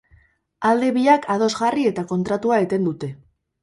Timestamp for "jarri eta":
1.59-2.09